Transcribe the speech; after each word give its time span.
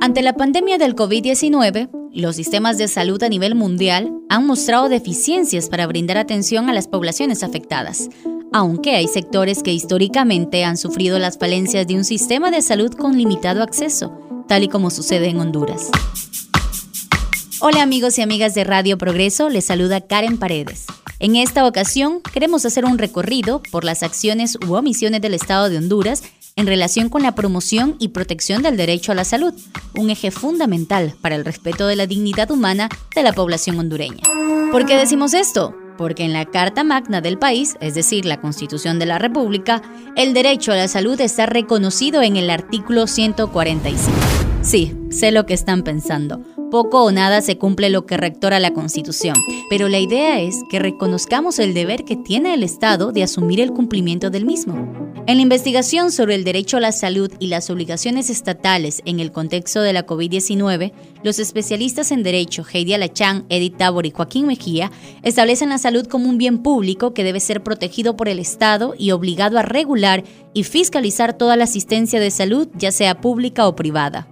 Ante 0.00 0.22
la 0.22 0.34
pandemia 0.34 0.78
del 0.78 0.94
COVID-19, 0.94 1.90
los 2.12 2.36
sistemas 2.36 2.78
de 2.78 2.88
salud 2.88 3.22
a 3.22 3.28
nivel 3.28 3.54
mundial 3.54 4.12
han 4.28 4.46
mostrado 4.46 4.88
deficiencias 4.88 5.68
para 5.68 5.86
brindar 5.86 6.16
atención 6.16 6.70
a 6.70 6.72
las 6.72 6.86
poblaciones 6.86 7.42
afectadas, 7.42 8.08
aunque 8.52 8.94
hay 8.94 9.08
sectores 9.08 9.62
que 9.62 9.72
históricamente 9.72 10.64
han 10.64 10.76
sufrido 10.76 11.18
las 11.18 11.38
falencias 11.38 11.86
de 11.86 11.96
un 11.96 12.04
sistema 12.04 12.50
de 12.50 12.62
salud 12.62 12.92
con 12.94 13.18
limitado 13.18 13.62
acceso, 13.62 14.16
tal 14.48 14.62
y 14.62 14.68
como 14.68 14.90
sucede 14.90 15.28
en 15.28 15.40
Honduras. 15.40 15.90
Hola 17.60 17.82
amigos 17.82 18.16
y 18.18 18.22
amigas 18.22 18.54
de 18.54 18.64
Radio 18.64 18.96
Progreso, 18.98 19.48
les 19.48 19.64
saluda 19.64 20.00
Karen 20.00 20.38
Paredes. 20.38 20.86
En 21.18 21.36
esta 21.36 21.66
ocasión 21.66 22.20
queremos 22.32 22.64
hacer 22.64 22.84
un 22.84 22.98
recorrido 22.98 23.62
por 23.70 23.84
las 23.84 24.02
acciones 24.02 24.56
u 24.68 24.74
omisiones 24.74 25.20
del 25.20 25.34
Estado 25.34 25.68
de 25.68 25.78
Honduras 25.78 26.22
en 26.56 26.66
relación 26.66 27.10
con 27.10 27.22
la 27.22 27.34
promoción 27.34 27.96
y 27.98 28.08
protección 28.08 28.62
del 28.62 28.78
derecho 28.78 29.12
a 29.12 29.14
la 29.14 29.24
salud, 29.24 29.52
un 29.94 30.08
eje 30.08 30.30
fundamental 30.30 31.14
para 31.20 31.36
el 31.36 31.44
respeto 31.44 31.86
de 31.86 31.96
la 31.96 32.06
dignidad 32.06 32.50
humana 32.50 32.88
de 33.14 33.22
la 33.22 33.34
población 33.34 33.78
hondureña. 33.78 34.22
¿Por 34.72 34.86
qué 34.86 34.96
decimos 34.96 35.34
esto? 35.34 35.76
Porque 35.98 36.24
en 36.24 36.32
la 36.32 36.46
Carta 36.46 36.82
Magna 36.82 37.20
del 37.20 37.38
país, 37.38 37.76
es 37.80 37.94
decir, 37.94 38.24
la 38.24 38.40
Constitución 38.40 38.98
de 38.98 39.06
la 39.06 39.18
República, 39.18 39.82
el 40.16 40.32
derecho 40.32 40.72
a 40.72 40.76
la 40.76 40.88
salud 40.88 41.20
está 41.20 41.44
reconocido 41.44 42.22
en 42.22 42.36
el 42.36 42.48
artículo 42.48 43.06
145. 43.06 44.10
Sí, 44.62 44.94
sé 45.10 45.32
lo 45.32 45.44
que 45.44 45.54
están 45.54 45.82
pensando 45.82 46.42
poco 46.70 47.04
o 47.04 47.12
nada 47.12 47.40
se 47.42 47.58
cumple 47.58 47.90
lo 47.90 48.06
que 48.06 48.16
rectora 48.16 48.60
la 48.60 48.72
Constitución, 48.72 49.36
pero 49.70 49.88
la 49.88 49.98
idea 49.98 50.40
es 50.40 50.56
que 50.68 50.78
reconozcamos 50.78 51.58
el 51.58 51.74
deber 51.74 52.04
que 52.04 52.16
tiene 52.16 52.54
el 52.54 52.62
Estado 52.62 53.12
de 53.12 53.22
asumir 53.22 53.60
el 53.60 53.72
cumplimiento 53.72 54.30
del 54.30 54.44
mismo. 54.44 55.05
En 55.28 55.38
la 55.38 55.42
investigación 55.42 56.12
sobre 56.12 56.36
el 56.36 56.44
derecho 56.44 56.76
a 56.76 56.80
la 56.80 56.92
salud 56.92 57.32
y 57.40 57.48
las 57.48 57.68
obligaciones 57.68 58.30
estatales 58.30 59.02
en 59.06 59.18
el 59.18 59.32
contexto 59.32 59.80
de 59.82 59.92
la 59.92 60.06
COVID-19, 60.06 60.92
los 61.24 61.40
especialistas 61.40 62.12
en 62.12 62.22
derecho 62.22 62.64
Heidi 62.64 62.94
Alachán, 62.94 63.44
Edith 63.48 63.76
Tabor 63.76 64.06
y 64.06 64.12
Joaquín 64.12 64.46
Mejía 64.46 64.92
establecen 65.24 65.70
la 65.70 65.78
salud 65.78 66.06
como 66.06 66.28
un 66.28 66.38
bien 66.38 66.62
público 66.62 67.12
que 67.12 67.24
debe 67.24 67.40
ser 67.40 67.64
protegido 67.64 68.16
por 68.16 68.28
el 68.28 68.38
Estado 68.38 68.94
y 68.96 69.10
obligado 69.10 69.58
a 69.58 69.62
regular 69.62 70.22
y 70.54 70.62
fiscalizar 70.62 71.36
toda 71.36 71.56
la 71.56 71.64
asistencia 71.64 72.20
de 72.20 72.30
salud, 72.30 72.68
ya 72.76 72.92
sea 72.92 73.20
pública 73.20 73.66
o 73.66 73.74
privada. 73.74 74.28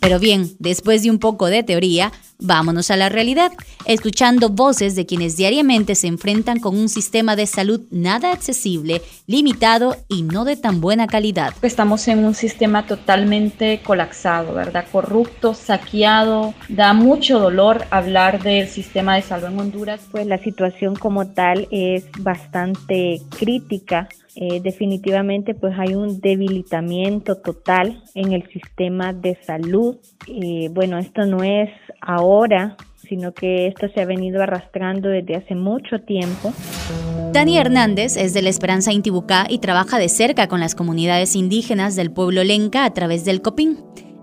Pero 0.00 0.18
bien, 0.18 0.50
después 0.58 1.04
de 1.04 1.12
un 1.12 1.20
poco 1.20 1.46
de 1.46 1.62
teoría, 1.62 2.10
vámonos 2.40 2.90
a 2.90 2.96
la 2.96 3.08
realidad, 3.08 3.52
escuchando 3.84 4.48
voces 4.48 4.94
de 4.94 5.06
quienes 5.06 5.36
diariamente 5.36 5.94
se 5.94 6.06
enfrentan 6.06 6.60
con 6.60 6.76
un 6.76 6.88
sistema 6.88 7.36
de 7.36 7.46
salud 7.46 7.80
nada 7.90 8.32
accesible, 8.32 9.02
limitado 9.26 9.96
y 10.08 10.22
no 10.22 10.44
de 10.44 10.56
tan 10.56 10.80
buena 10.80 11.06
calidad. 11.06 11.54
Estamos 11.62 12.06
en 12.08 12.24
un 12.24 12.34
sistema 12.34 12.86
totalmente 12.86 13.80
colapsado, 13.84 14.54
¿verdad? 14.54 14.86
Corrupto, 14.90 15.54
saqueado. 15.54 16.54
Da 16.68 16.92
mucho 16.92 17.38
dolor 17.38 17.84
hablar 17.90 18.42
del 18.42 18.68
sistema 18.68 19.16
de 19.16 19.22
salud 19.22 19.46
en 19.46 19.60
Honduras. 19.60 20.00
Pues 20.10 20.26
la 20.26 20.38
situación 20.38 20.96
como 20.96 21.28
tal 21.28 21.68
es 21.70 22.04
bastante 22.18 23.22
crítica 23.38 24.08
eh, 24.36 24.60
definitivamente 24.60 25.54
pues 25.54 25.74
hay 25.78 25.94
un 25.94 26.20
debilitamiento 26.20 27.36
total 27.36 28.02
en 28.14 28.32
el 28.32 28.48
sistema 28.50 29.12
de 29.12 29.36
salud. 29.44 29.96
Eh, 30.28 30.68
bueno, 30.72 30.98
esto 30.98 31.26
no 31.26 31.42
es 31.42 31.70
ahora, 32.00 32.76
sino 32.96 33.32
que 33.32 33.66
esto 33.66 33.88
se 33.88 34.00
ha 34.00 34.06
venido 34.06 34.42
arrastrando 34.42 35.08
desde 35.08 35.36
hace 35.36 35.54
mucho 35.54 36.00
tiempo. 36.00 36.52
Dani 37.32 37.58
Hernández 37.58 38.16
es 38.16 38.34
de 38.34 38.42
la 38.42 38.50
Esperanza 38.50 38.92
Intibucá 38.92 39.46
y 39.48 39.58
trabaja 39.58 39.98
de 39.98 40.08
cerca 40.08 40.48
con 40.48 40.60
las 40.60 40.74
comunidades 40.74 41.36
indígenas 41.36 41.96
del 41.96 42.12
pueblo 42.12 42.44
Lenca 42.44 42.84
a 42.84 42.92
través 42.92 43.24
del 43.24 43.42
COPIN. 43.42 43.78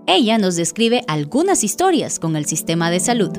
Ella 0.06 0.38
nos 0.38 0.56
describe 0.56 1.02
algunas 1.06 1.64
historias 1.64 2.18
con 2.18 2.34
el 2.36 2.46
sistema 2.46 2.90
de 2.90 3.00
salud. 3.00 3.30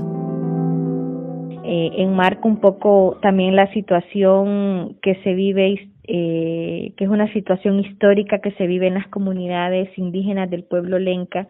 Eh, 1.63 1.91
enmarca 1.97 2.47
un 2.47 2.57
poco 2.57 3.17
también 3.21 3.55
la 3.55 3.71
situación 3.73 4.97
que 5.03 5.15
se 5.23 5.33
vive 5.33 5.89
eh, 6.11 6.93
que 6.97 7.03
es 7.03 7.09
una 7.09 7.31
situación 7.33 7.79
histórica 7.79 8.39
que 8.39 8.51
se 8.53 8.65
vive 8.65 8.87
en 8.87 8.95
las 8.95 9.07
comunidades 9.09 9.95
indígenas 9.95 10.49
del 10.49 10.63
pueblo 10.63 10.97
lenca, 10.97 11.47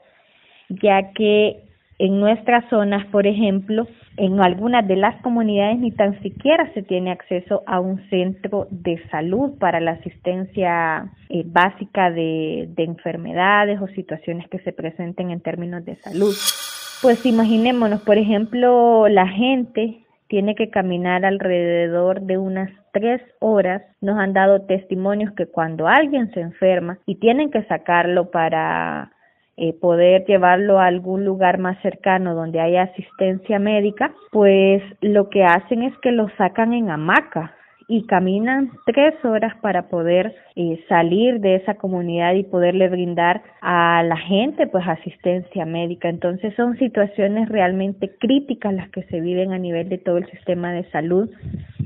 ya 0.67 1.13
que 1.13 1.61
en 1.97 2.19
nuestras 2.19 2.69
zonas, 2.69 3.05
por 3.07 3.25
ejemplo, 3.25 3.87
en 4.17 4.41
algunas 4.41 4.85
de 4.85 4.97
las 4.97 5.21
comunidades 5.21 5.79
ni 5.79 5.91
tan 5.91 6.21
siquiera 6.21 6.69
se 6.73 6.83
tiene 6.83 7.11
acceso 7.11 7.63
a 7.67 7.79
un 7.79 8.01
centro 8.09 8.67
de 8.69 9.01
salud 9.09 9.57
para 9.59 9.79
la 9.79 9.91
asistencia 9.91 11.09
eh, 11.29 11.43
básica 11.45 12.11
de, 12.11 12.67
de 12.75 12.83
enfermedades 12.83 13.79
o 13.81 13.87
situaciones 13.87 14.49
que 14.49 14.59
se 14.59 14.73
presenten 14.73 15.31
en 15.31 15.39
términos 15.39 15.85
de 15.85 15.95
salud. 15.95 16.35
Pues 17.01 17.25
imaginémonos, 17.25 18.01
por 18.01 18.17
ejemplo, 18.17 19.07
la 19.07 19.27
gente 19.27 20.03
tiene 20.29 20.55
que 20.55 20.69
caminar 20.69 21.25
alrededor 21.25 22.21
de 22.21 22.37
unas 22.37 22.71
tres 22.93 23.21
horas. 23.39 23.81
Nos 23.99 24.17
han 24.17 24.31
dado 24.33 24.61
testimonios 24.61 25.33
que 25.33 25.47
cuando 25.47 25.87
alguien 25.87 26.31
se 26.33 26.39
enferma 26.39 26.99
y 27.05 27.15
tienen 27.15 27.51
que 27.51 27.63
sacarlo 27.63 28.29
para 28.31 29.11
eh, 29.57 29.73
poder 29.73 30.25
llevarlo 30.25 30.79
a 30.79 30.85
algún 30.85 31.25
lugar 31.25 31.57
más 31.57 31.81
cercano 31.81 32.35
donde 32.35 32.61
haya 32.61 32.83
asistencia 32.83 33.59
médica, 33.59 34.13
pues 34.31 34.81
lo 35.01 35.29
que 35.29 35.43
hacen 35.43 35.83
es 35.83 35.97
que 35.97 36.11
lo 36.11 36.29
sacan 36.37 36.73
en 36.73 36.91
hamaca 36.91 37.55
y 37.89 38.05
caminan 38.05 38.69
tres 38.85 39.15
horas 39.25 39.55
para 39.61 39.89
poder 39.89 40.35
eh, 40.55 40.79
salir 40.87 41.39
de 41.39 41.55
esa 41.55 41.73
comunidad 41.73 42.35
y 42.35 42.43
poderle 42.43 42.87
brindar 42.87 43.41
a 43.61 44.03
la 44.03 44.15
gente 44.15 44.67
pues 44.67 44.87
asistencia 44.87 45.65
médica. 45.65 46.07
Entonces 46.07 46.53
son 46.55 46.77
situaciones 46.77 47.49
realmente 47.49 48.15
críticas 48.19 48.75
las 48.75 48.89
que 48.91 49.01
se 49.03 49.19
viven 49.19 49.53
a 49.53 49.57
nivel 49.57 49.89
de 49.89 49.97
todo 49.97 50.17
el 50.17 50.29
sistema 50.29 50.71
de 50.71 50.83
salud 50.91 51.31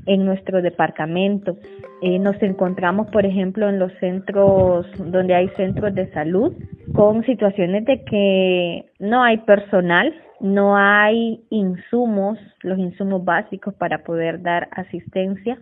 en 0.05 0.25
nuestro 0.25 0.61
departamento. 0.61 1.57
Eh, 2.01 2.19
nos 2.19 2.35
encontramos, 2.43 3.07
por 3.07 3.25
ejemplo, 3.25 3.69
en 3.69 3.79
los 3.79 3.93
centros 4.01 4.85
donde 4.97 5.35
hay 5.35 5.47
centros 5.55 5.95
de 5.95 6.11
salud 6.11 6.53
con 6.93 7.23
situaciones 7.23 7.85
de 7.85 8.03
que 8.03 8.85
no 8.99 9.23
hay 9.23 9.37
personal, 9.37 10.13
no 10.41 10.75
hay 10.75 11.45
insumos, 11.49 12.37
los 12.61 12.77
insumos 12.77 13.23
básicos 13.23 13.73
para 13.75 14.03
poder 14.03 14.41
dar 14.41 14.67
asistencia 14.71 15.57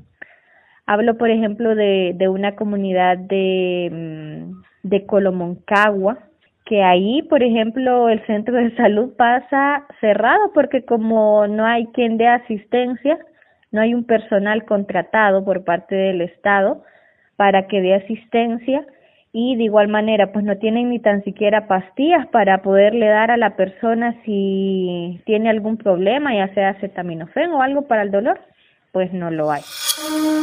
Hablo, 0.92 1.18
por 1.18 1.30
ejemplo, 1.30 1.74
de, 1.74 2.12
de 2.18 2.28
una 2.28 2.58
comunidad 2.58 3.18
de, 3.18 3.90
mm, 3.90 4.90
de 4.90 5.06
Colomoncagua, 5.06 6.18
que 6.66 6.84
ahí, 6.84 7.22
por 7.22 7.44
ejemplo, 7.44 8.10
el 8.10 8.20
centro 8.26 8.58
de 8.58 8.76
salud 8.76 9.14
pasa 9.16 9.86
cerrado 10.02 10.52
porque 10.54 10.84
como 10.84 11.48
no 11.48 11.66
hay 11.66 11.86
quien 11.94 12.18
dé 12.18 12.28
asistencia, 12.28 13.18
no 13.72 13.80
hay 13.80 13.94
un 13.94 14.04
personal 14.04 14.66
contratado 14.66 15.46
por 15.46 15.64
parte 15.64 15.96
del 15.96 16.20
Estado 16.20 16.84
para 17.38 17.68
que 17.68 17.80
dé 17.80 17.94
asistencia 17.94 18.86
y 19.32 19.56
de 19.56 19.64
igual 19.64 19.88
manera 19.88 20.34
pues 20.34 20.44
no 20.44 20.58
tienen 20.58 20.90
ni 20.90 21.00
tan 21.00 21.24
siquiera 21.24 21.68
pastillas 21.68 22.28
para 22.28 22.62
poderle 22.64 23.06
dar 23.08 23.32
a 23.32 23.38
la 23.38 23.56
persona 23.56 24.14
si 24.26 25.22
tiene 25.26 25.50
algún 25.50 25.78
problema, 25.78 26.36
ya 26.36 26.54
sea 26.54 26.72
acetaminofén 26.72 27.50
o 27.52 27.62
algo 27.62 27.84
para 27.84 28.02
el 28.02 28.12
dolor 28.12 28.42
pues 28.92 29.14
no 29.14 29.32
lo 29.32 29.52
hay. 29.52 29.62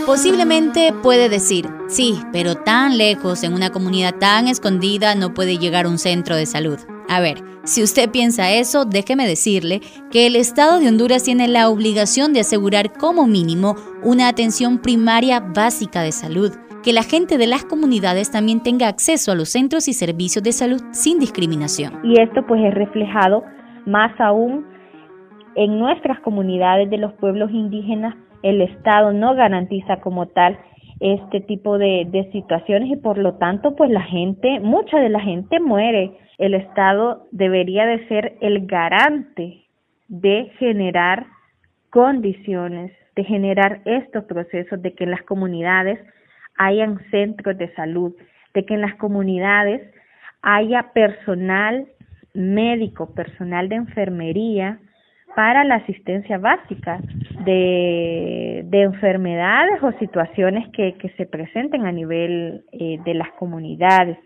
Posiblemente 0.07 0.95
puede 1.03 1.29
decir, 1.29 1.67
sí, 1.89 2.15
pero 2.33 2.55
tan 2.55 2.97
lejos, 2.97 3.45
en 3.45 3.53
una 3.53 3.71
comunidad 3.71 4.15
tan 4.19 4.49
escondida, 4.49 5.15
no 5.15 5.35
puede 5.35 5.59
llegar 5.59 5.87
un 5.87 5.99
centro 5.99 6.35
de 6.35 6.47
salud. 6.47 6.79
A 7.11 7.21
ver, 7.21 7.39
si 7.65 7.83
usted 7.83 8.11
piensa 8.11 8.51
eso, 8.51 8.87
déjeme 8.87 9.27
decirle 9.27 9.81
que 10.11 10.27
el 10.27 10.37
Estado 10.37 10.81
de 10.81 10.89
Honduras 10.89 11.25
tiene 11.25 11.47
la 11.47 11.69
obligación 11.69 12.33
de 12.33 12.41
asegurar 12.41 12.93
como 12.95 13.27
mínimo 13.27 13.75
una 14.03 14.29
atención 14.29 14.79
primaria 14.79 15.41
básica 15.41 16.01
de 16.01 16.13
salud, 16.13 16.53
que 16.83 16.95
la 16.95 17.03
gente 17.03 17.37
de 17.37 17.47
las 17.47 17.67
comunidades 17.67 18.31
también 18.31 18.63
tenga 18.63 18.89
acceso 18.89 19.33
a 19.33 19.35
los 19.35 19.51
centros 19.51 19.89
y 19.89 19.93
servicios 19.93 20.43
de 20.43 20.53
salud 20.53 20.81
sin 20.93 21.19
discriminación. 21.19 22.01
Y 22.03 22.19
esto 22.19 22.47
pues 22.47 22.63
es 22.65 22.73
reflejado 22.73 23.45
más 23.85 24.19
aún 24.19 24.65
en 25.55 25.79
nuestras 25.79 26.21
comunidades 26.21 26.89
de 26.89 26.97
los 26.97 27.13
pueblos 27.15 27.51
indígenas 27.51 28.15
el 28.49 28.63
Estado 28.63 29.13
no 29.13 29.35
garantiza 29.35 30.01
como 30.01 30.27
tal 30.29 30.59
este 31.01 31.41
tipo 31.41 31.79
de, 31.79 32.29
situaciones 32.33 32.91
y 32.91 32.97
por 32.97 33.19
lo 33.19 33.35
tanto 33.35 33.77
pues 33.77 33.91
la 33.91 34.03
gente, 34.03 34.61
mucha 34.61 34.99
de 34.99 35.09
la 35.09 35.21
gente 35.21 35.61
muere. 35.61 36.17
El 36.39 36.55
Estado 36.55 37.27
debería 37.31 37.87
de 37.87 38.07
ser 38.09 38.37
el 38.41 38.67
garante 38.67 39.65
de 40.09 40.51
generar 40.59 41.27
condiciones, 41.91 42.93
de 43.17 43.25
generar 43.25 43.81
estos 43.85 44.25
procesos, 44.25 44.81
de 44.83 44.95
que 44.95 45.05
en 45.05 45.11
las 45.11 45.23
comunidades 45.23 46.01
hayan 46.57 46.99
centros 47.11 47.57
de 47.59 47.73
salud, 47.75 48.15
de 48.55 48.65
que 48.65 48.75
en 48.75 48.81
las 48.81 48.95
comunidades 48.97 49.83
haya 50.43 50.93
personal 50.93 51.87
médico, 52.35 53.15
personal 53.15 53.69
de 53.69 53.77
enfermería, 53.77 54.81
para 55.39 55.63
la 55.63 55.77
asistencia 55.77 56.37
básica 56.37 56.99
de, 57.45 58.65
de 58.65 58.83
enfermedades 58.83 59.81
o 59.85 59.93
situaciones 60.01 60.69
que, 60.73 60.95
que, 60.95 61.11
se 61.11 61.27
presenten 61.27 61.87
a 61.87 61.93
nivel 61.93 62.65
eh, 62.73 62.99
de 63.05 63.15
las 63.15 63.31
comunidades. 63.39 64.19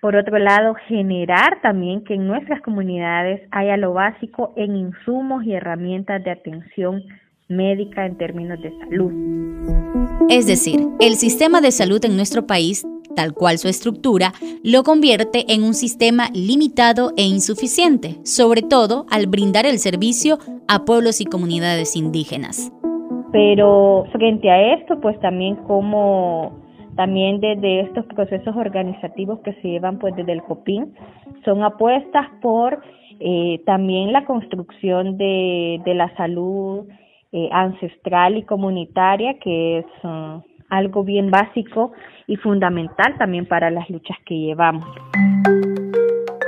por 0.00 0.14
otro 0.14 0.38
lado, 0.38 0.76
generar 0.86 1.60
también 1.60 2.04
que 2.04 2.14
en 2.14 2.28
nuestras 2.28 2.60
comunidades 2.62 3.40
haya 3.50 3.76
lo 3.76 3.94
básico 3.94 4.52
en 4.54 4.76
insumos 4.76 5.42
y 5.44 5.54
herramientas 5.54 6.22
de 6.22 6.30
atención 6.30 7.02
médica 7.48 8.06
en 8.06 8.16
términos 8.16 8.62
de 8.62 8.70
salud. 8.78 9.12
Es 10.30 10.46
decir, 10.46 10.78
el 11.00 11.14
sistema 11.16 11.60
de 11.62 11.72
salud 11.72 12.04
en 12.04 12.14
nuestro 12.14 12.46
país, 12.46 12.86
tal 13.14 13.34
cual 13.34 13.58
su 13.58 13.68
estructura, 13.68 14.32
lo 14.62 14.82
convierte 14.82 15.52
en 15.52 15.62
un 15.62 15.74
sistema 15.74 16.28
limitado 16.32 17.12
e 17.16 17.22
insuficiente, 17.22 18.16
sobre 18.24 18.62
todo 18.62 19.06
al 19.10 19.26
brindar 19.26 19.66
el 19.66 19.78
servicio 19.78 20.38
a 20.68 20.84
pueblos 20.84 21.20
y 21.20 21.24
comunidades 21.24 21.96
indígenas. 21.96 22.72
Pero 23.32 24.06
frente 24.12 24.50
a 24.50 24.74
esto, 24.74 25.00
pues 25.00 25.18
también 25.20 25.56
como 25.66 26.62
también 26.96 27.40
desde 27.40 27.80
estos 27.80 28.06
procesos 28.06 28.54
organizativos 28.56 29.40
que 29.40 29.52
se 29.54 29.68
llevan 29.68 29.98
pues 29.98 30.14
desde 30.14 30.32
el 30.32 30.42
COPIN, 30.42 30.94
son 31.44 31.62
apuestas 31.64 32.28
por 32.40 32.80
eh, 33.20 33.60
también 33.66 34.12
la 34.12 34.24
construcción 34.24 35.16
de, 35.16 35.80
la 35.86 36.14
salud 36.16 36.86
eh, 37.32 37.48
ancestral 37.52 38.36
y 38.36 38.42
comunitaria, 38.42 39.38
que 39.38 39.78
es 39.78 39.86
uh, 40.04 40.40
algo 40.70 41.04
bien 41.04 41.30
básico 41.30 41.92
y 42.26 42.36
fundamental 42.36 43.16
también 43.18 43.46
para 43.46 43.70
las 43.70 43.88
luchas 43.90 44.16
que 44.26 44.34
llevamos. 44.34 44.86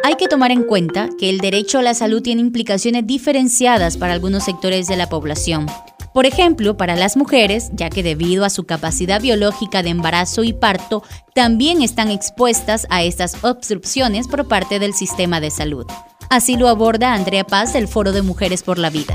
Hay 0.05 0.15
que 0.15 0.29
tomar 0.29 0.53
en 0.53 0.63
cuenta 0.63 1.09
que 1.19 1.29
el 1.31 1.39
derecho 1.39 1.81
a 1.81 1.83
la 1.83 1.93
salud 1.93 2.23
tiene 2.23 2.41
implicaciones 2.41 3.07
diferenciadas 3.07 3.97
para 3.97 4.13
algunos 4.13 4.45
sectores 4.45 4.87
de 4.87 4.97
la 4.97 5.09
población. 5.09 5.67
Por 6.15 6.25
ejemplo, 6.25 6.79
para 6.79 6.97
las 6.97 7.17
mujeres, 7.17 7.71
ya 7.75 7.91
que 7.91 8.03
debido 8.03 8.45
a 8.45 8.51
su 8.51 8.65
capacidad 8.65 9.21
biológica 9.21 9.83
de 9.83 9.91
embarazo 9.91 10.45
y 10.45 10.55
parto, 10.55 11.03
también 11.35 11.83
están 11.83 12.11
expuestas 12.11 12.87
a 12.89 13.03
estas 13.03 13.45
obstrucciones 13.45 14.27
por 14.27 14.49
parte 14.49 14.79
del 14.79 14.95
sistema 14.95 15.41
de 15.41 15.51
salud. 15.51 15.87
Así 16.31 16.57
lo 16.57 16.69
aborda 16.69 17.13
Andrea 17.13 17.45
Paz 17.45 17.75
del 17.75 17.87
Foro 17.87 18.13
de 18.13 18.23
Mujeres 18.23 18.63
por 18.63 18.79
la 18.79 18.89
Vida. 18.89 19.15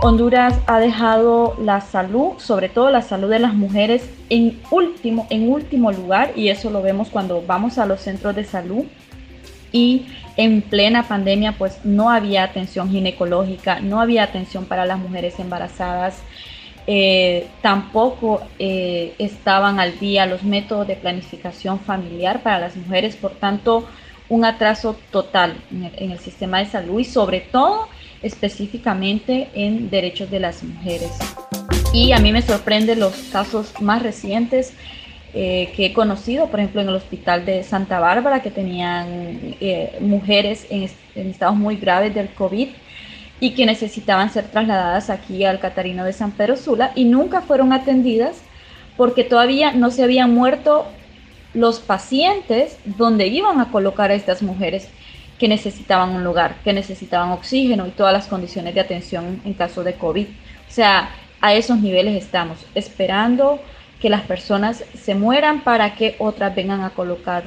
Honduras 0.00 0.54
ha 0.66 0.78
dejado 0.78 1.56
la 1.60 1.80
salud, 1.80 2.34
sobre 2.38 2.68
todo 2.68 2.88
la 2.90 3.02
salud 3.02 3.28
de 3.28 3.40
las 3.40 3.54
mujeres, 3.54 4.08
en 4.30 4.60
último, 4.70 5.26
en 5.28 5.50
último 5.50 5.90
lugar, 5.90 6.32
y 6.36 6.50
eso 6.50 6.70
lo 6.70 6.82
vemos 6.82 7.08
cuando 7.08 7.42
vamos 7.44 7.78
a 7.78 7.86
los 7.86 8.00
centros 8.00 8.36
de 8.36 8.44
salud. 8.44 8.84
Y 9.72 10.06
en 10.36 10.62
plena 10.62 11.08
pandemia, 11.08 11.52
pues 11.58 11.84
no 11.84 12.10
había 12.10 12.44
atención 12.44 12.90
ginecológica, 12.90 13.80
no 13.80 14.00
había 14.00 14.22
atención 14.22 14.66
para 14.66 14.86
las 14.86 15.00
mujeres 15.00 15.40
embarazadas, 15.40 16.22
eh, 16.86 17.48
tampoco 17.60 18.40
eh, 18.60 19.14
estaban 19.18 19.80
al 19.80 19.98
día 19.98 20.26
los 20.26 20.44
métodos 20.44 20.86
de 20.86 20.94
planificación 20.94 21.80
familiar 21.80 22.42
para 22.44 22.60
las 22.60 22.76
mujeres, 22.76 23.16
por 23.16 23.32
tanto, 23.32 23.88
un 24.28 24.44
atraso 24.44 24.96
total 25.10 25.56
en 25.70 26.12
el 26.12 26.18
sistema 26.18 26.60
de 26.60 26.66
salud 26.66 27.00
y 27.00 27.04
sobre 27.04 27.40
todo 27.40 27.88
específicamente 28.22 29.48
en 29.54 29.90
derechos 29.90 30.30
de 30.30 30.40
las 30.40 30.62
mujeres. 30.62 31.10
Y 31.92 32.12
a 32.12 32.18
mí 32.18 32.32
me 32.32 32.42
sorprende 32.42 32.96
los 32.96 33.14
casos 33.32 33.72
más 33.80 34.02
recientes 34.02 34.74
eh, 35.34 35.72
que 35.76 35.86
he 35.86 35.92
conocido, 35.92 36.48
por 36.48 36.60
ejemplo, 36.60 36.80
en 36.80 36.88
el 36.88 36.94
hospital 36.94 37.44
de 37.44 37.62
Santa 37.62 38.00
Bárbara, 38.00 38.42
que 38.42 38.50
tenían 38.50 39.56
eh, 39.60 39.96
mujeres 40.00 40.66
en, 40.70 40.88
en, 41.14 41.30
estados 41.30 41.56
muy 41.56 41.76
graves 41.76 42.14
del 42.14 42.28
COVID 42.30 42.68
y 43.40 43.50
que 43.50 43.66
necesitaban 43.66 44.30
ser 44.30 44.46
trasladadas 44.48 45.10
aquí 45.10 45.44
al 45.44 45.60
Catarino 45.60 46.04
de 46.04 46.12
San 46.12 46.32
Pedro 46.32 46.56
Sula 46.56 46.92
y 46.94 47.04
nunca 47.04 47.40
fueron 47.40 47.72
atendidas 47.72 48.42
porque 48.96 49.22
todavía 49.22 49.72
no 49.72 49.90
se 49.90 50.02
habían 50.02 50.34
muerto 50.34 50.86
los 51.54 51.78
pacientes 51.78 52.78
donde 52.84 53.28
iban 53.28 53.60
a 53.60 53.70
colocar 53.70 54.10
a 54.10 54.14
estas 54.14 54.42
mujeres 54.42 54.88
que 55.38 55.48
necesitaban 55.48 56.10
un 56.10 56.24
lugar, 56.24 56.56
que 56.64 56.72
necesitaban 56.72 57.30
oxígeno 57.30 57.86
y 57.86 57.90
todas 57.90 58.12
las 58.12 58.26
condiciones 58.26 58.74
de 58.74 58.80
atención 58.80 59.40
en 59.44 59.54
caso 59.54 59.84
de 59.84 59.94
COVID. 59.94 60.26
O 60.26 60.70
sea, 60.70 61.10
a 61.40 61.54
esos 61.54 61.78
niveles 61.78 62.22
estamos, 62.22 62.66
esperando 62.74 63.60
que 64.00 64.10
las 64.10 64.22
personas 64.22 64.84
se 64.94 65.14
mueran 65.14 65.62
para 65.62 65.94
que 65.94 66.16
otras 66.18 66.54
vengan 66.54 66.82
a 66.82 66.90
colocar, 66.90 67.44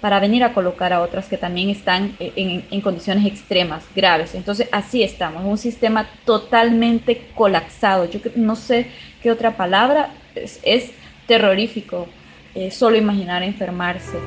para 0.00 0.20
venir 0.20 0.44
a 0.44 0.52
colocar 0.52 0.92
a 0.92 1.00
otras 1.00 1.26
que 1.26 1.38
también 1.38 1.70
están 1.70 2.16
en, 2.18 2.80
condiciones 2.80 3.24
extremas, 3.26 3.84
graves. 3.94 4.34
Entonces, 4.34 4.68
así 4.72 5.02
estamos, 5.02 5.44
un 5.44 5.58
sistema 5.58 6.06
totalmente 6.24 7.28
colapsado. 7.34 8.04
Yo 8.10 8.20
no 8.36 8.56
sé 8.56 8.88
qué 9.22 9.30
otra 9.30 9.56
palabra, 9.56 10.10
es, 10.34 10.92
terrorífico 11.26 12.06
eh, 12.54 12.70
solo 12.70 12.96
imaginar 12.96 13.42
enfermarse. 13.42 14.18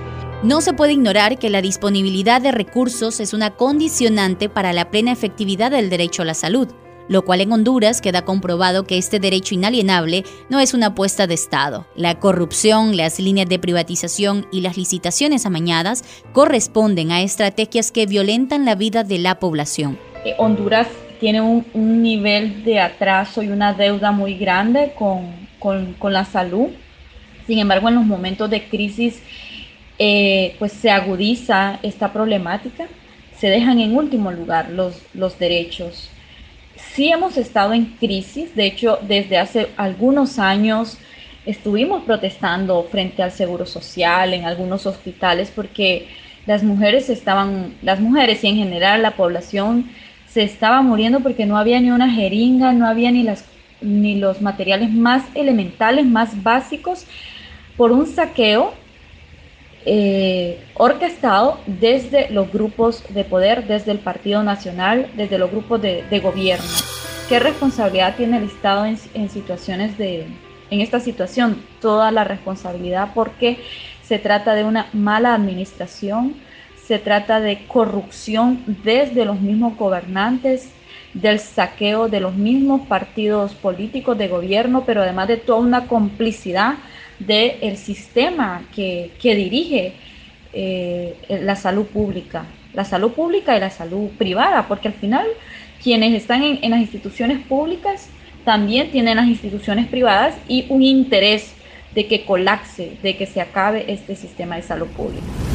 No 0.43 0.61
se 0.61 0.73
puede 0.73 0.93
ignorar 0.93 1.39
que 1.39 1.49
la 1.49 1.61
disponibilidad 1.61 2.41
de 2.41 2.51
recursos 2.51 3.19
es 3.19 3.33
una 3.33 3.55
condicionante 3.55 4.49
para 4.49 4.71
la 4.71 4.91
plena 4.91 5.11
efectividad 5.11 5.71
del 5.71 5.89
derecho 5.89 6.21
a 6.21 6.25
la 6.25 6.35
salud, 6.35 6.67
lo 7.07 7.25
cual 7.25 7.41
en 7.41 7.51
Honduras 7.51 8.01
queda 8.01 8.23
comprobado 8.23 8.83
que 8.83 8.97
este 8.97 9.19
derecho 9.19 9.55
inalienable 9.55 10.25
no 10.49 10.59
es 10.59 10.73
una 10.73 10.87
apuesta 10.87 11.25
de 11.25 11.33
Estado. 11.33 11.87
La 11.95 12.19
corrupción, 12.19 12.97
las 12.97 13.19
líneas 13.19 13.49
de 13.49 13.59
privatización 13.59 14.45
y 14.51 14.61
las 14.61 14.77
licitaciones 14.77 15.45
amañadas 15.45 16.03
corresponden 16.33 17.11
a 17.11 17.21
estrategias 17.21 17.91
que 17.91 18.05
violentan 18.05 18.65
la 18.65 18.75
vida 18.75 19.03
de 19.03 19.17
la 19.17 19.39
población. 19.39 19.97
Eh, 20.23 20.35
Honduras 20.37 20.87
tiene 21.19 21.41
un, 21.41 21.65
nivel 21.73 22.63
de 22.63 22.79
atraso 22.79 23.41
y 23.41 23.47
una 23.47 23.73
deuda 23.73 24.11
muy 24.11 24.37
grande 24.37 24.93
con, 24.95 25.31
con 25.59 26.13
la 26.13 26.25
salud. 26.25 26.67
Sin 27.47 27.59
embargo, 27.59 27.87
en 27.89 27.95
los 27.95 28.05
momentos 28.05 28.49
de 28.49 28.67
crisis 28.67 29.21
eh, 29.99 30.55
pues 30.59 30.73
se 30.73 30.91
agudiza 30.91 31.79
esta 31.81 32.13
problemática, 32.13 32.85
se 33.35 33.49
dejan 33.49 33.79
en 33.79 33.95
último 33.95 34.31
lugar 34.31 34.69
los, 34.69 35.01
los 35.15 35.39
derechos. 35.39 36.11
Sí 36.75 37.09
hemos 37.09 37.37
estado 37.37 37.73
en 37.73 37.85
crisis, 37.85 38.55
de 38.55 38.67
hecho 38.67 38.99
desde 39.01 39.39
hace 39.39 39.69
algunos 39.75 40.37
años 40.37 40.99
estuvimos 41.47 42.03
protestando 42.03 42.83
frente 42.83 43.23
al 43.23 43.31
Seguro 43.31 43.65
Social 43.65 44.33
en 44.33 44.45
algunos 44.45 44.85
hospitales 44.85 45.51
porque 45.55 46.07
las 46.45 46.61
mujeres 46.61 47.09
estaban, 47.09 47.73
las 47.81 47.99
mujeres 47.99 48.43
y 48.43 48.47
en 48.47 48.57
general 48.57 49.01
la 49.01 49.11
población 49.11 49.89
se 50.27 50.43
estaba 50.43 50.81
muriendo 50.81 51.21
porque 51.21 51.45
no 51.45 51.57
había 51.57 51.79
ni 51.79 51.89
una 51.89 52.11
jeringa, 52.11 52.73
no 52.73 52.85
había 52.85 53.11
ni, 53.11 53.23
las, 53.23 53.45
ni 53.81 54.15
los 54.15 54.41
materiales 54.41 54.91
más 54.91 55.23
elementales, 55.33 56.05
más 56.05 56.43
básicos, 56.43 57.07
por 57.77 57.91
un 57.91 58.07
saqueo 58.07 58.73
eh, 59.85 60.59
orquestado 60.73 61.59
desde 61.65 62.29
los 62.29 62.51
grupos 62.51 63.03
de 63.09 63.23
poder, 63.23 63.67
desde 63.67 63.91
el 63.91 63.99
Partido 63.99 64.43
Nacional, 64.43 65.09
desde 65.15 65.37
los 65.37 65.49
grupos 65.49 65.81
de, 65.81 66.19
gobierno. 66.21 66.65
¿Qué 67.29 67.39
responsabilidad 67.39 68.15
tiene 68.17 68.37
el 68.37 68.45
Estado 68.45 68.85
en, 68.85 69.29
situaciones 69.29 69.97
de, 69.97 70.25
en 70.71 70.81
esta 70.81 70.99
situación? 70.99 71.63
Toda 71.79 72.11
la 72.11 72.23
responsabilidad 72.23 73.11
porque 73.13 73.59
se 74.03 74.19
trata 74.19 74.55
de 74.55 74.63
una 74.63 74.87
mala 74.91 75.33
administración, 75.33 76.35
se 76.85 76.99
trata 76.99 77.39
de 77.39 77.65
corrupción 77.67 78.63
desde 78.83 79.23
los 79.25 79.39
mismos 79.39 79.77
gobernantes, 79.77 80.69
del 81.13 81.39
saqueo 81.39 82.09
de 82.09 82.19
los 82.19 82.35
mismos 82.35 82.87
partidos 82.87 83.53
políticos 83.53 84.17
de 84.17 84.27
gobierno, 84.27 84.83
pero 84.85 85.01
además 85.01 85.27
de 85.27 85.37
toda 85.37 85.59
una 85.59 85.87
complicidad 85.87 86.75
del 87.19 87.77
sistema 87.77 88.63
que, 88.75 89.11
dirige 89.21 89.93
eh, 90.53 91.15
la 91.41 91.55
salud 91.55 91.85
pública, 91.85 92.45
la 92.73 92.85
salud 92.85 93.11
pública 93.11 93.55
y 93.57 93.59
la 93.59 93.69
salud 93.69 94.09
privada, 94.17 94.67
porque 94.67 94.89
al 94.89 94.93
final 94.93 95.25
quienes 95.81 96.13
están 96.13 96.43
en, 96.43 96.59
en 96.61 96.71
las 96.71 96.81
instituciones 96.81 97.39
públicas 97.39 98.09
también 98.43 98.91
tienen 98.91 99.17
las 99.17 99.27
instituciones 99.27 99.87
privadas 99.87 100.35
y 100.47 100.65
un 100.69 100.83
interés 100.83 101.53
de 101.93 102.07
que 102.07 102.25
colapse, 102.25 102.97
de 103.01 103.17
que 103.17 103.25
se 103.25 103.41
acabe 103.41 103.91
este 103.91 104.15
sistema 104.15 104.55
de 104.55 104.61
salud 104.61 104.87
pública. 104.87 105.46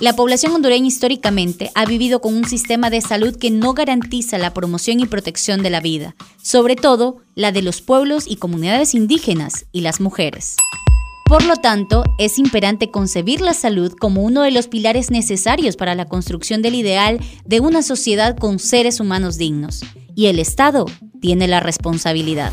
La 0.00 0.14
población 0.14 0.52
hondureña 0.54 0.86
históricamente 0.86 1.72
ha 1.74 1.84
vivido 1.84 2.20
con 2.20 2.36
un 2.36 2.44
sistema 2.44 2.88
de 2.88 3.00
salud 3.00 3.34
que 3.34 3.50
no 3.50 3.74
garantiza 3.74 4.38
la 4.38 4.54
promoción 4.54 5.00
y 5.00 5.06
protección 5.06 5.60
de 5.64 5.70
la 5.70 5.80
vida, 5.80 6.14
sobre 6.40 6.76
todo 6.76 7.16
la 7.34 7.50
de 7.50 7.62
los 7.62 7.82
pueblos 7.82 8.24
y 8.28 8.36
comunidades 8.36 8.94
indígenas 8.94 9.66
y 9.72 9.80
las 9.80 10.00
mujeres. 10.00 10.54
Por 11.24 11.44
lo 11.44 11.56
tanto, 11.56 12.04
es 12.18 12.38
imperante 12.38 12.92
concebir 12.92 13.40
la 13.40 13.54
salud 13.54 13.92
como 13.92 14.22
uno 14.22 14.42
de 14.42 14.52
los 14.52 14.68
pilares 14.68 15.10
necesarios 15.10 15.76
para 15.76 15.96
la 15.96 16.06
construcción 16.06 16.62
del 16.62 16.76
ideal 16.76 17.18
de 17.44 17.58
una 17.58 17.82
sociedad 17.82 18.36
con 18.38 18.60
seres 18.60 19.00
humanos 19.00 19.36
dignos, 19.36 19.80
y 20.14 20.26
el 20.26 20.38
Estado 20.38 20.86
tiene 21.20 21.48
la 21.48 21.58
responsabilidad. 21.58 22.52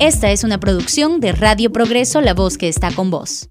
Esta 0.00 0.32
es 0.32 0.42
una 0.42 0.58
producción 0.58 1.20
de 1.20 1.32
Radio 1.32 1.70
Progreso, 1.70 2.20
la 2.20 2.34
voz 2.34 2.58
que 2.58 2.68
está 2.68 2.90
con 2.90 3.10
vos. 3.10 3.48